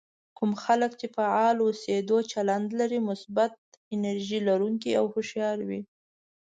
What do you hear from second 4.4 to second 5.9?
لرونکي او هوښيار وي.